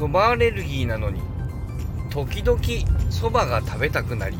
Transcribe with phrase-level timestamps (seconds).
[0.00, 1.20] そばアレルギーなのに
[2.08, 2.58] 時々
[3.10, 4.38] そばが食べたくなり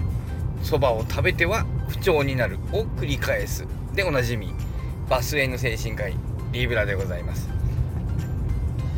[0.63, 3.67] そばを食べては不調になるを繰り返す。
[3.95, 4.55] でおなじみ
[5.11, 6.15] バスへの精神科医
[6.53, 7.51] リーブラでございます。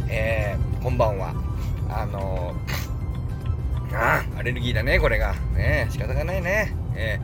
[0.09, 1.34] えー、こんばんは。
[1.88, 5.34] あのー、あアレルギーだねこれが。
[5.56, 6.76] ね仕方がないね。
[6.94, 7.18] え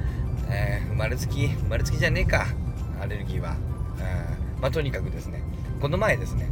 [0.49, 2.49] ー、えー、生まれつき生まれつきじゃねえか。
[3.01, 3.53] アレルギーは、
[4.57, 5.45] うん、まあとにかくですね
[5.81, 6.51] この前ですね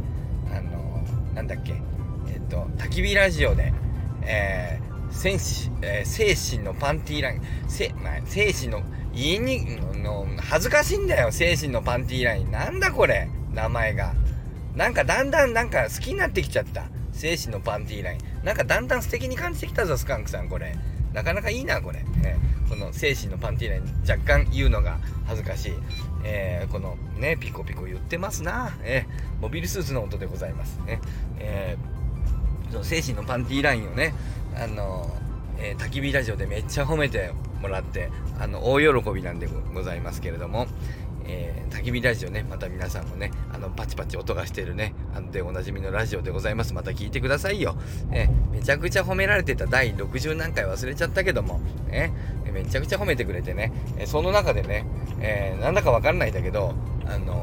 [0.53, 1.81] あのー、なんだっけ
[2.47, 3.73] と焚き火ラジオで
[4.27, 8.83] えー、戦士、えー、精神のパンティーライン、せ、まあ、精神の、
[9.13, 12.51] 言いに、の、恥ずかしいんだよ、精神のパンティーライン。
[12.51, 14.13] なんだこれ、名前が。
[14.75, 16.83] なんかだんだんなんか好きになってきちゃった。
[17.13, 18.45] 精神のパンティーライン。
[18.45, 20.75] なんかだんだん素敵に感じてきたぞ、スカンクさん、これ。
[21.13, 22.05] なかなかいいな、これ。
[22.23, 25.73] えー、この精神のパンティーライン、若干言うのが恥ずかしい。
[26.25, 28.77] えー、このね、ピコピコ言ってますな。
[28.83, 30.79] えー、モビルスーツの音でございます。
[30.85, 30.99] ね。
[31.39, 31.96] えー
[32.71, 34.13] その精神のパンティーラインをね
[34.55, 35.09] あの、
[35.57, 40.67] えー、焚き火ラジオでめっちゃ褒めてもらってあの大喜びなんでございますけれども、
[41.25, 46.73] えー、焚き火ラジオねまた皆さんもねあのパチパチ音がしてるねあのでおなじみのラジオでございます。
[46.73, 47.75] また聞いてくださいよ、
[48.11, 52.11] えー、めちゃくちゃ褒められてた第60何回忘れちゃったけども、ね、
[52.53, 54.85] めちゃくちゃ褒めてくれてね、えその中でね、
[55.19, 56.73] え、なんだかわかんないんだけど
[57.05, 57.33] あの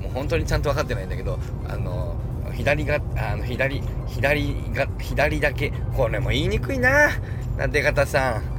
[0.00, 2.16] もう本当にちゃんと分かってないんだけどあの
[2.52, 5.72] 左が、あの、左、左が、左だけ。
[5.96, 7.10] これも言いにくいな。
[7.56, 8.52] なんて方さん。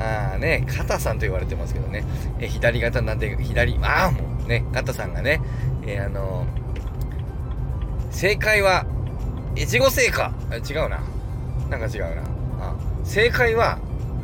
[0.00, 2.04] ああね、肩さんと言われてますけどね。
[2.40, 5.40] え左肩なんて、左、ああ、もうね、肩さんがね、
[5.86, 8.86] えー、あのー、正解は、
[9.56, 10.32] 越後製菓。
[10.68, 11.02] 違うな。
[11.68, 12.22] なんか違うな。
[12.60, 13.78] あ正解は、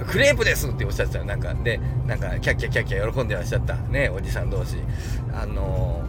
[0.07, 3.77] クレープですっておっしゃってたなんか、で、なんか、キャッキャキャッキャ喜んでらっしゃった。
[3.77, 4.79] ね、おじさん同士。
[5.35, 6.03] あの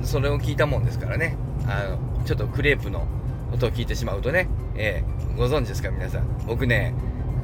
[0.00, 1.36] ー、それを聞いたもんですからね。
[1.66, 3.06] あの、ちょっとクレープの
[3.52, 6.24] 音を聞いてしまうとね、えー、ご存知ですか皆さん。
[6.46, 6.94] 僕ね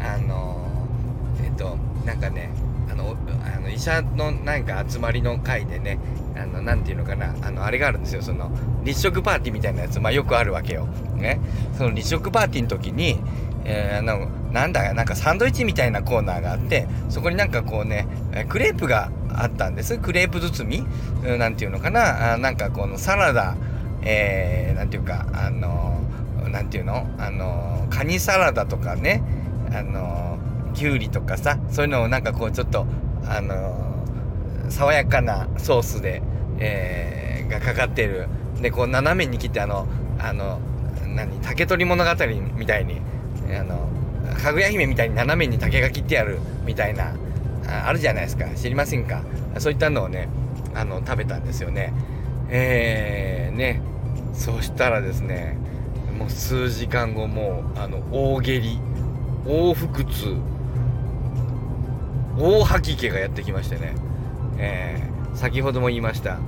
[0.00, 2.50] あのー、えっ、ー、となんかね
[2.90, 5.98] あのあの医者のなんか集まりの会でね
[6.36, 8.22] あのなんていうのかなあのあれがあるんですよ。
[8.22, 8.50] その
[8.84, 10.86] 立食パーティーみたいなやつまあよくあるわけよ。
[11.16, 11.40] ね。
[11.76, 13.18] その立食パーティーの時に
[13.68, 18.06] えー、あのなんだなんかサンドイッチみたいなコーナーがあってそこになんかこうね
[18.48, 19.98] クレープがあったんです。
[19.98, 20.86] クレープ包
[21.22, 23.56] みなんていうのかなあなんかこのサラダ
[24.08, 26.00] えー、ていうかあの
[26.48, 27.08] 何ていうの？
[27.18, 29.22] あのカニサラダとかね
[29.72, 30.38] あの
[30.74, 32.86] きゅうりとかさそういうのをなんかこうちょっと
[33.26, 34.04] あの
[34.70, 36.22] 爽やかなソースで、
[36.58, 38.28] えー、がかかってる。
[38.62, 39.88] でこう斜めに切ってあの
[40.20, 40.60] あの
[41.14, 41.40] 何？
[41.40, 42.10] 竹取物語
[42.56, 43.00] みたいに
[43.58, 43.88] あの
[44.40, 47.14] かぐや姫みたいに斜めに竹が切ってあるみたいな
[47.66, 48.46] あるじゃないですか。
[48.54, 49.24] 知りませんか？
[49.58, 50.28] そういったのをね
[50.74, 51.92] あの食べたんですよね。
[52.48, 53.82] えー、ね。
[54.36, 55.56] そしたらですね
[56.16, 58.78] もう数時間後もうあの大下痢
[59.46, 60.36] 大腹痛
[62.38, 63.94] 大吐き気がやってきましてね、
[64.58, 66.38] えー、先ほども言いました。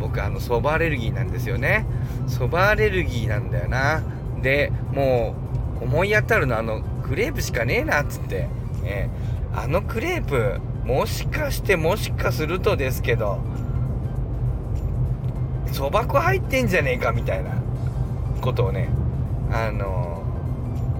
[0.00, 1.86] 僕あのそばアレルギーなんですよね。
[2.26, 4.02] そばアレルギーなんだよな。
[4.40, 5.34] でも
[5.80, 8.48] う思い当たるのあのクレープしかねえなっつって、
[8.84, 13.40] えー、あのクレープもしかしてもしかするとですけど
[15.72, 17.50] そば粉入ってんじゃねえかみたいな
[18.40, 18.88] ことをね
[19.50, 20.22] あの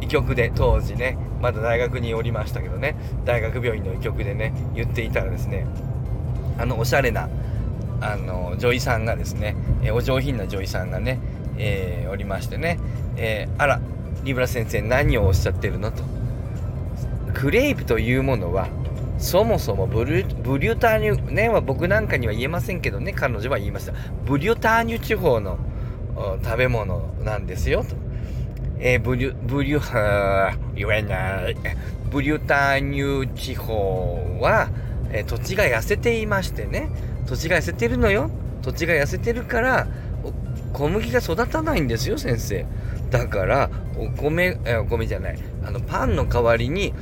[0.00, 5.66] 医局で当時ねまだ大学におりましたけどね大学病院の医局でね言っていたらですね
[6.58, 7.28] あのおしゃれな
[8.00, 11.18] あの女医さんがですね、えお上品な女医さんがね、
[11.56, 12.78] えー、おりましてね、
[13.16, 13.80] えー、あら
[14.24, 16.02] リブラ先生何をおっしゃってるのと。
[17.32, 18.68] クレープというものは
[19.18, 23.92] そもそもブリュブリュターニュねは僕なんかには言えませんけどね彼女は言いました。
[24.24, 25.58] ブリュターニュ地方の
[26.44, 27.82] 食べ物なんですよ。
[27.82, 27.96] と、
[28.78, 31.56] えー、ブリュブリュは言えない。
[32.10, 34.68] ブリュターニュ地方は、
[35.10, 36.90] えー、土地が痩せていましてね。
[37.26, 38.30] 土地が痩せてるのよ。
[38.62, 39.86] 土地が痩せてるから
[40.72, 42.66] 小麦が育たないんですよ先生。
[43.18, 45.38] だからお米えお米じゃない。
[45.64, 46.92] あのパンの代わりに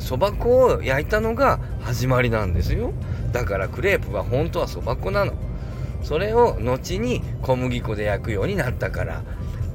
[0.00, 2.92] そば、粉を焼いたのが始まりなんですよ。
[3.32, 5.34] だからクレープは本当はそば粉なの。
[6.02, 9.22] それを後に小麦粉で焼くようになったから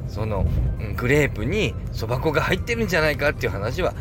[0.09, 0.45] その、
[0.97, 3.93] クレープにそば粉が入ってるんじゃないかっていう話は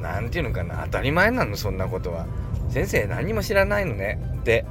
[0.00, 2.26] 何て言うのかな当たり前なのそんなことは。
[2.70, 4.20] 先生何も知らないのね。
[4.40, 4.64] って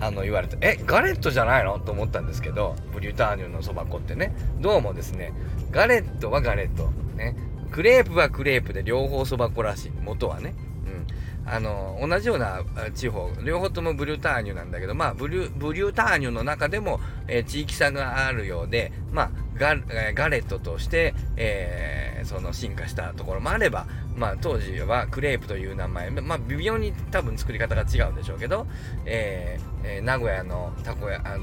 [0.00, 1.80] あの言われてえガレットじゃないの？
[1.80, 4.32] と思ったんですけどブリュターニュのそば粉ってね。
[4.60, 5.32] どうもですね
[5.70, 6.90] ガレットはガレット。
[7.16, 7.36] ね。
[7.70, 9.90] クレープはクレープで両方そば粉らしい。
[10.02, 10.54] 元はね。
[10.86, 11.06] うん。
[11.50, 12.62] あの同じような
[12.94, 13.30] 地方。
[13.44, 19.76] 両方ともブリューターニュなんだけどまあブリュブリュターニュの中でも、えー、地域差があるようでまあガ
[20.14, 23.86] ガレットとして、えー、その進化したところもあれば、
[24.18, 28.66] まあ、当時はクレープという名前、まあ、微妙に多分作り方が違うんでしょうけど、
[29.06, 31.36] えーえー、名古屋のたこやあ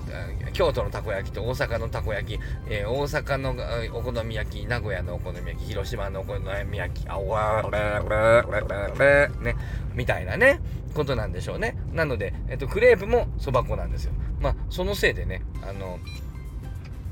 [0.51, 2.39] 京都のたこ焼きと大阪のたこ焼き、
[2.69, 3.55] えー、大阪の
[3.97, 6.35] お好み焼き名古屋のお好み焼き広島のお好
[6.69, 9.55] み焼きあわれね
[9.93, 10.59] みたいなね
[10.93, 11.77] ことなんでしょうね。
[11.91, 14.13] なので、えっと、クレープもそば粉なんですよ。
[14.39, 15.99] まあそのせいでねあの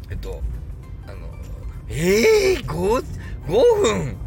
[0.09, 0.41] えっと
[1.07, 1.27] あの
[1.89, 3.05] ええー、5,
[3.47, 4.22] 5分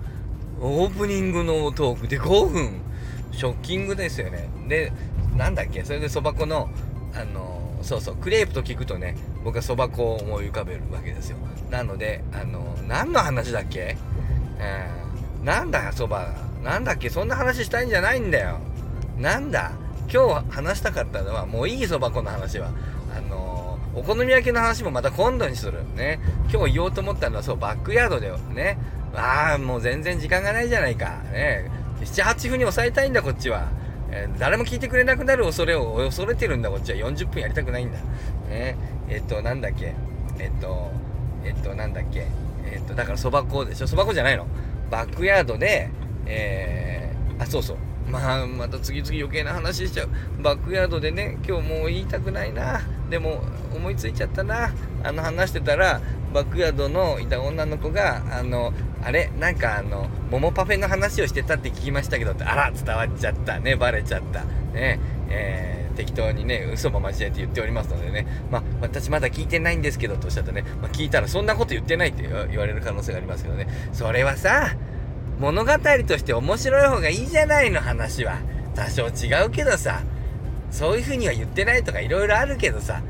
[0.61, 2.81] オープニングのトークで5分。
[3.33, 4.49] ショッキングですよね。
[4.67, 4.93] で
[5.37, 5.85] なんだっけ？
[5.85, 6.71] それでそば粉の
[7.13, 9.15] あのそうそうクレープと聞くとね
[9.45, 11.37] 僕はそば粉を思い浮かべるわけですよ。
[11.71, 13.99] なのであの何の話だっけ、
[14.59, 16.35] えー、なんだよそば。
[16.65, 17.11] なんだっけ？
[17.11, 18.59] そんな話したいんじゃないんだよ。
[19.19, 19.73] なんだ？
[20.11, 22.71] 今日話したかったのはもういいそば粉の話は。
[23.15, 25.85] あのお好み焼きの話もまた今度にする。
[25.95, 26.21] ね。
[26.51, 28.79] 今日言おうと思ったのはそうバックヤードでね。
[29.17, 31.23] ああもう全然時間がないじゃないか。
[31.33, 31.71] ね。
[32.01, 33.69] 78分に抑えたいんだこっちは。
[34.11, 36.99] えー、誰も聞いてくれなくなる恐れを恐れてるんだこっちは。
[36.99, 37.99] 40分やりたくないんだ。
[38.49, 38.77] ね。
[39.09, 39.95] えっとなんだっけ。
[40.39, 40.91] えっと
[41.45, 42.27] えっとなんだっけ。
[42.65, 43.87] えっとだからそば粉でしょ。
[43.87, 44.47] そば粉じゃないの。
[44.91, 45.91] バックヤードで
[46.27, 47.77] えー、あそうそう。
[48.09, 50.09] まあまた次々余計な話しちゃう。
[50.43, 52.83] バックヤードでね今日もう言いたくないな。
[53.11, 53.41] でも
[53.75, 54.73] 思いついちゃったな。
[55.03, 56.01] あの話してたら
[56.37, 59.31] バックヤードのいた女の子があのあれ？
[59.41, 64.45] なんかあの桃パフェの話をしてたって聞きましたけどってあら伝わっちゃったねバレちゃった。
[64.75, 65.01] ね。
[65.31, 68.27] えー、適当にね嘘も交えて言っておりますのでね。
[68.51, 73.67] まあ私まだ聞いてないんですけどとおっしゃったね、まあ、聞いたらそんなこと言ってないって言われる可能性がありますけどね。
[73.95, 74.77] それはさ
[75.39, 75.73] 物語
[76.07, 78.41] として面白い方がいいじゃないの話は。
[78.75, 80.03] 多少違うけどさ。
[80.71, 83.01] そういう風には言ってないとか色々あるけどさ。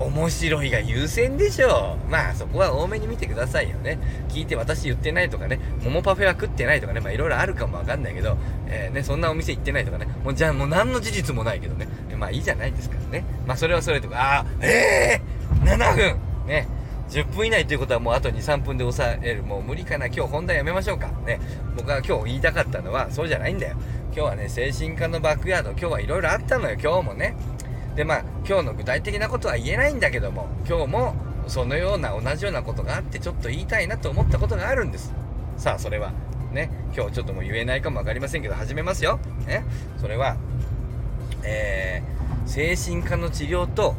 [0.00, 2.10] 面白いが優先でしょう。
[2.10, 3.98] まあそこは多めに見てくださいよね。
[4.30, 8.36] 聞いて私言ってないとかね、桃パフェは食ってないとかね、まあいろいろあるかもわかんないけど、
[8.66, 11.86] えー、ね、そんなお店行ってないとかね、もうじゃあもう何の事実もないけどね、
[12.18, 13.24] まあいいじゃないですからね。
[13.46, 16.16] まあそれはそれとか、あー、えー、7分
[16.46, 16.66] ね。
[17.10, 19.42] 10分以内ということはもうあと2、3分で抑える。
[19.42, 20.06] もう無理かな。
[20.06, 21.08] 今日本題やめましょうか。
[21.26, 21.40] ね。
[21.76, 23.76] 僕が今日言いたかったのは、そうじゃないんだよ。
[24.14, 26.76] 今日はね、精神科のバックヤード、今日はいろいろあったのよ。
[26.80, 27.34] 今日もね。
[28.00, 31.14] でまあ今日の具体的なことは言えないんだけども今日も
[31.46, 35.12] そのような同じようなことがあってちょっと言いたいなと思ったことがあるんです。
[35.58, 36.10] さあそれは
[36.50, 39.66] ね今日ちょっともう言えないかも分かりませんけど始めますよ、ね、
[39.98, 40.38] それは
[41.44, 43.94] えー、精神科の治療と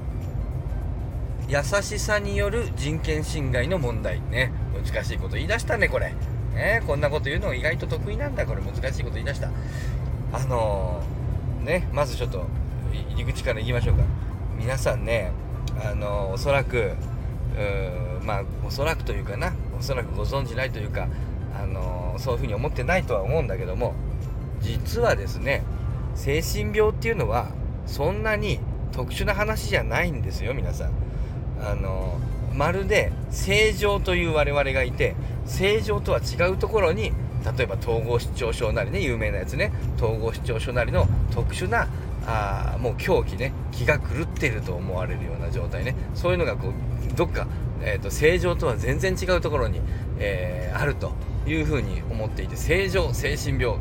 [1.48, 4.20] 優しさによる人権侵害の問題。
[4.32, 4.52] ね。
[4.84, 6.16] 難しいこと言い出したねこれ。
[6.56, 6.82] ね。
[6.88, 8.48] こんなこと言うの意外と得意なんだ。
[8.48, 9.52] これ難しいこと言い出した。
[10.34, 11.88] あのー、ね。
[11.94, 12.48] まずちょっと
[12.94, 14.04] 入り口からいきましょうか。
[14.58, 15.32] 皆さんね
[15.84, 16.92] あのおそらく
[18.24, 21.08] まあおそらくというかなおそらくご存じないというか
[21.60, 23.94] あのそういうふうに思ってないとは思うんだけども
[24.62, 25.64] 実はですね
[26.16, 27.52] 精神病っていうのは
[27.86, 28.60] そんなに
[28.92, 30.92] 特殊な話じゃないんですよ皆さん。
[31.64, 32.20] あの
[32.54, 35.16] まるで正常という我々がいて
[35.46, 37.14] 正常とは違うところに
[37.58, 41.88] 例えば統合失調症なりね有名なやつね統合失調症なりの特殊な
[42.26, 45.96] あもう狂気ね気が狂ってると思われるような状態ね。
[46.14, 46.74] そういうのがこう
[47.16, 47.48] どっか、
[47.82, 49.82] えーと、正常とは全然違うところに、
[50.20, 51.14] えー、あると
[51.48, 53.78] いうふうに思っていて正常精神病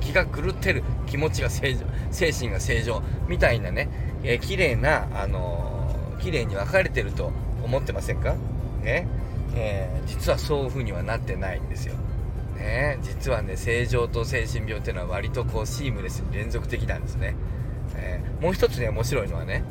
[0.00, 3.88] 気が狂ってる気持ちが正常精神が正常みたいなね、
[4.22, 7.32] えー、綺麗なあのー、綺麗に分かれてると
[7.64, 8.34] 思ってませんか？
[8.82, 9.08] ね、
[9.54, 11.94] えー、実はそういうふうにはなってないんですよ。
[12.56, 12.98] ね？
[13.02, 17.34] 実はね正常と精神病っていうのは割とこうシームレスに連続的なんですね。
[17.98, 19.64] えー、もう一つね面白いのはね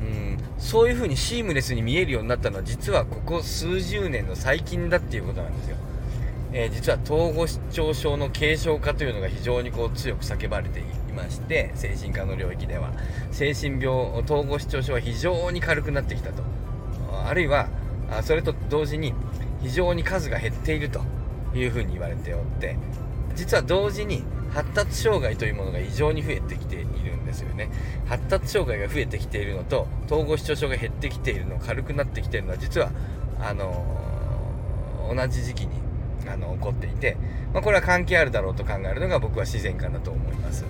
[0.00, 5.76] うんそういう風にシームレスに見えるようになったのは実はここ数十年の最近だっていうことなんですよ、
[6.52, 10.84] えー、実は統合失調症の軽症化というのが非常にこう強く叫ばれてい
[11.14, 12.92] まして精神科の領域では。
[13.30, 13.88] 精神病
[14.22, 16.42] 統合失調症は非常に軽くなってきたと。
[17.26, 17.68] あるいは
[18.22, 19.14] それと同時に
[19.62, 21.00] 非常に数が減っていると
[21.54, 22.76] いうふうに言われておって
[23.34, 24.22] 実は同時に
[24.54, 27.70] 発達障害というものが異常に増えてきているんですよね
[28.06, 32.90] 発達障害が増えてきているのと統合失調症が減ってきているの軽くなってきているのは実は
[33.40, 35.82] あのー、同じ時期に
[36.28, 37.16] あの起こっていて、
[37.52, 40.64] まあ、これは関係あるだろうと考えるのが僕は自然かなと思います。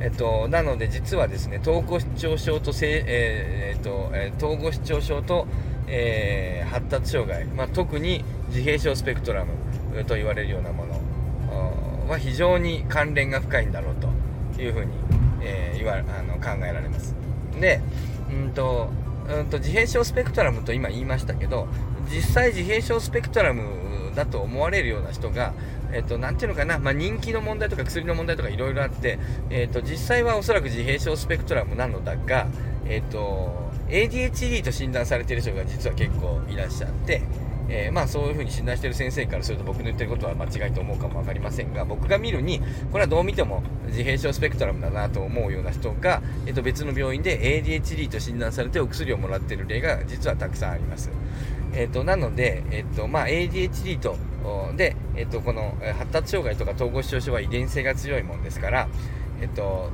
[0.00, 5.46] えっと、なので実はですね統合失調症とえー、えー、とえ統合失調症と、
[5.86, 11.00] えー、発達障害、まあ、特に自閉症スペクトラムと言われるようなもの
[12.12, 13.94] は非常に関連が深いんだろう
[14.56, 14.92] というふうに、
[15.42, 17.14] えー、言わあの考えられます。
[17.60, 17.80] で、
[18.30, 18.88] うんと
[19.28, 21.68] うんと自閉症スペクトラムと今言いましたけど
[22.10, 25.54] 実際自閉症スペクトラムだと思われるような人が
[25.92, 29.18] えっと、なていうのかな、まあ、人気の問題とか薬の問題とかいろいろあって、
[29.50, 32.48] えっと、実際はおそらく自閉症スペクトラムなのだが、
[32.86, 37.22] えっと、ADHD と診断されている人が実は結構いらっしゃって、
[37.74, 42.60] えー、まあそういうふうに診断している先生からすると僕の言ってることは間違いと思うかも分かりませんが僕が見るに
[42.92, 51.10] これはどう見ても自閉症スペクトラムだなと思うような人が、えっと、別の病院で ADHD と診断されてお薬をもらっている例が実はたくさんあります。
[51.74, 54.16] えっと、なので、えっとまあ、ADHD と
[54.76, 58.88] で、えっと、この発達障害とか統合失調症は遺伝性が強いもんですから、
[59.40, 59.90] えっと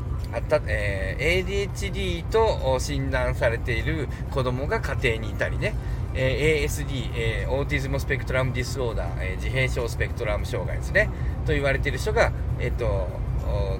[0.66, 5.74] えー、ADHD と診断されている子供が家庭にいたりね、
[6.14, 11.10] え、ASD、え、 Autism Spectrum Disorder、え、自閉症スペクトラム障害ですね。
[11.46, 13.08] と言われている人が、えっと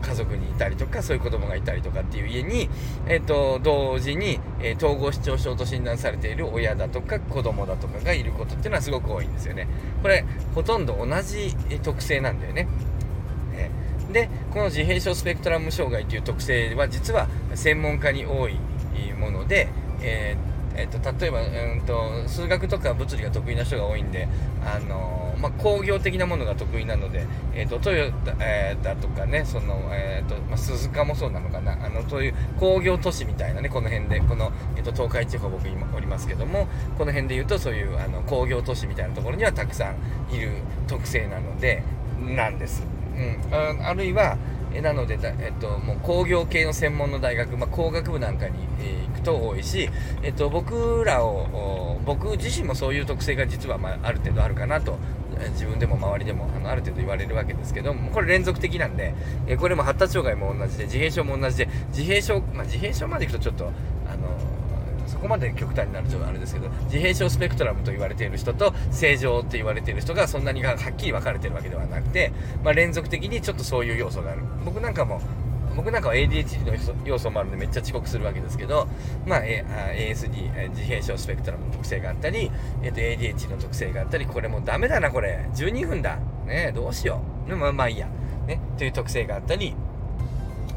[0.00, 2.70] 家族にいたりとかそういう子供がいたりとかっていう家に、
[3.06, 9.68] えっと同時に、え統合失調症と診断されている親だとか子供だとかがいることっていうのはすごく多いんですよね。
[10.02, 12.66] これほとんど同じ特性なんだよね。
[14.12, 18.58] でこの自閉症スペクトラム障害という特性は実は専門家に多い
[19.18, 19.68] もので、
[20.00, 24.28] えー、えー、と例えば、うんと、数学とか物理が得意な人が多いんで、
[24.64, 36.66] あの、まあ、工業的なものが得意なので、えーと、トヨタ、えー、だとかねその、えーとまあ、鈴鹿もそうなのかなあのそういう工業都市みたいなねこの辺でこの、えー、と東海地方僕今おりますけども
[36.97, 40.50] この辺でいうとそういうあの工業都市みたいなところにはたくさんいる
[40.88, 41.82] 特性なので
[42.18, 42.82] なんです。
[43.16, 44.37] うん、ああるいは
[44.75, 49.90] えなのでえっと、もう工業系の専門の大学、まあ、工学部なんかに、え、行くと多いし、
[50.22, 54.98] えっと、僕らを僕自身もそういう特性が実は、まあ、ある程度あるかなと
[55.52, 59.14] 自分でも周りでもあのある程度言われるわけですけどもこれ連続的なんで、
[59.46, 63.70] えこれも発達障害も同じで自閉症も同じで自閉症、まあ、自閉症までいくとちょっと
[65.18, 72.32] そこまで極端になるとあれですけど自閉症スペクトラムと言われている人と正常って言われている人がそんなにはっきり分かれてるわけではなくて、
[72.62, 74.42] まあ、連続的にちょっとそういう要素がある。
[74.64, 75.20] 僕なんかも
[75.75, 76.72] 僕なんかは ADHD の
[77.04, 78.87] 要素もあるんでめっちゃ遅刻するわけですけど、
[79.26, 79.64] まあ、A、
[80.12, 82.50] ASD 自閉症スペクトラムの特性があったり、
[82.82, 85.48] えー、と ADHD の特性があったりこれもうダメだなこれ。
[85.54, 86.18] 12分だ。
[86.46, 87.56] ねどうしよう。
[87.56, 88.08] まあまあいいや。
[88.46, 89.75] ねという特性があったり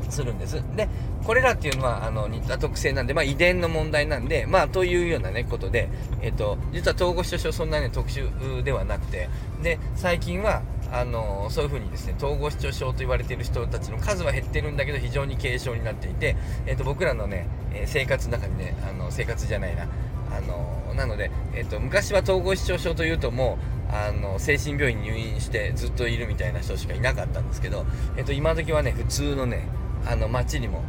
[0.09, 0.61] するんです。
[0.75, 0.87] で、
[1.23, 5.89] これらっていうのは、あの、似た特性なんで、まあ、遺伝の問題なんで、まあ、というようなね、ことで、
[6.21, 9.29] えっと、実は統合失調症そんなね、特殊ではなくて、
[9.61, 10.61] で、最近は、
[10.93, 16.35] あのそういうふうにですね統合失調症と言われている人たちの数は減ってるんだけど非常に軽症になっていて、
[16.65, 19.87] えー、と僕らのね、え生活の中にねあの生活じゃないな
[20.35, 23.57] あのなので、えーと、昔は統合失調症というとも
[23.89, 27.85] うあの精神病院に入院してずっといるみたいな人しかいなかったんですけど、
[28.17, 29.69] えーと今時はね普通のね
[30.05, 30.83] あの街にも、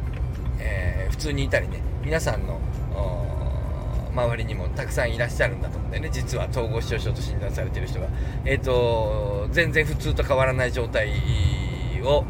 [0.62, 2.60] えー、普通にいたりね皆さんの
[4.14, 6.10] 周りにもたくさんいらっしゃるんだと思うんだよね。
[6.12, 8.08] 実は統合失調症と診断されてる人が。
[8.44, 11.10] え、ー、と全然普通と変わらない状態
[12.02, 12.24] を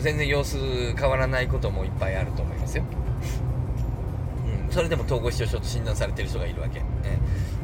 [0.00, 0.58] 全然様子
[0.94, 2.84] 変わらないこともいっぱいあると思いますよ、
[4.66, 6.84] うん、それでも統合失調症と診断されてる人がいるわけ、ね、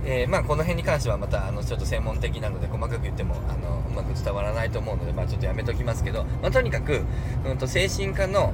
[0.05, 7.03] えまあ、この辺に関してはまたあのちょっと専門的なので細かく言ってもあのうまく伝わらないと思うので、まあ、ちょっとやめときますけど、まあ、とにかく、
[7.47, 8.53] うん、と精神科の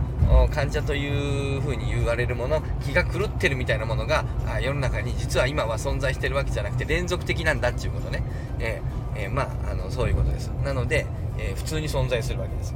[0.52, 8.22] 患者というふうに言われるもの気が狂ってるみたいなものがあ世の中に実は今は存在してるわけじゃなくて連続的なんだっていうことね、
[8.58, 10.48] えーえー、まああのそういうことです。
[10.64, 11.06] なので、
[11.38, 12.74] え普通に存在するわけです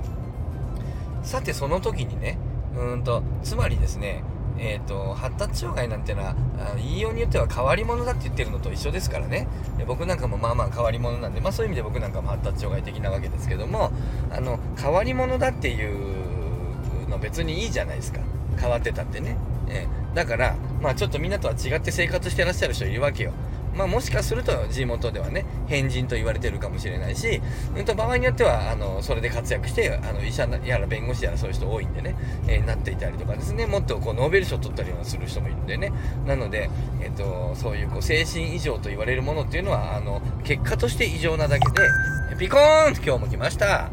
[1.23, 2.39] さてその時にね
[2.77, 4.23] うんとつまりですね
[4.59, 6.35] えーと、発達障害なんていうのは
[6.77, 9.49] 言いようによっては変わり者だって言ってるのと一緒ですからね。
[9.87, 13.91] 僕なんかもまあまあ変わり者なんで、まあ、そういう意味で僕なんかも発達障害的なわけですけども
[14.31, 18.21] あの変わり者だっていうの別にいいじゃないですか。
[18.61, 19.37] 変わってたってね、
[19.69, 23.33] えー、だからまあちょっとみんなとは違って生活してらっしゃる人いるわけよ。
[23.75, 27.41] まあ、もしかすると地元ではね変人と言われてるかもしれないし、
[27.77, 32.15] うん、と場合によってはあのそれで活躍してあの医者やら弁護士やらそういう人多いんでね、
[32.47, 35.93] えー、なっていたりとかですねもっとこうノーベル賞取ったりする人もいるんでね。
[36.27, 43.91] なので、えーと、そういうこう精神異常と言われるものっていうのはあの結果として異常なだけでピコーン今日も来ました、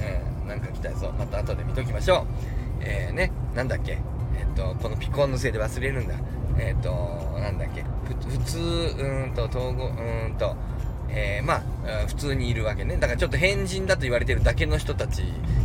[0.00, 1.12] えー、なんか来たぞ。
[1.18, 2.26] また後で見ときましょう。
[2.80, 3.98] えー、ねなんだっけ？
[4.38, 6.14] えっ、ー、とこのピコーンのせいで忘れるんだ。
[6.58, 7.84] えっ、ー、となんだっけ？
[8.14, 10.56] 普通うんと統合うんと
[11.10, 12.96] えー、まあ普通にいるわけね。
[12.96, 15.20] だからちょっと変人だと言われてるだけの人たち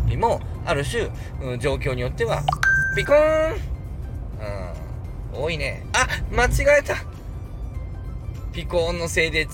[0.05, 1.09] にもある種、
[1.41, 2.43] うん、状況によっては
[2.95, 3.55] ピコーン、
[5.35, 5.85] うん、多いね。
[5.93, 6.95] あ間違えた。
[8.53, 9.49] ピコーンのせいで違う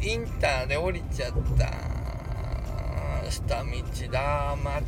[0.00, 3.30] インターで降りちゃった。
[3.30, 3.64] 下道
[4.12, 4.56] だ。
[4.62, 4.82] 間違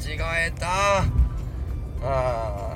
[0.47, 0.69] えた。
[0.69, 1.07] あ
[2.03, 2.76] あ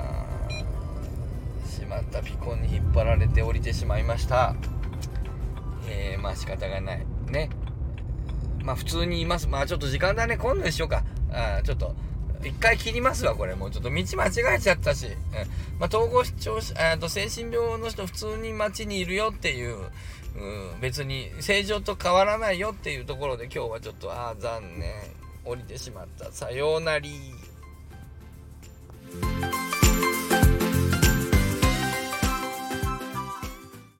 [1.91, 4.55] まったピコンに引っ張られて降りてしまいました。
[5.89, 7.05] えまあ仕方がない。
[7.27, 7.49] ね。
[8.63, 9.47] まあ普通にいます。
[9.47, 10.37] まあちょっと時間だね。
[10.37, 11.03] 今度にしようか。
[11.31, 11.93] あちょっと
[12.43, 13.55] 一回切りますわこれ。
[13.55, 15.13] もうちょっと道間違えちゃったし、うん。
[15.79, 19.77] まあ、統合失調えと精神病の人普通に街にいるよっていう、
[20.37, 24.91] うん、別に正常と変わらないよっていうところで今日はちょっとああ残念。
[25.43, 26.31] 降りてしまった。
[26.31, 27.33] さようなり。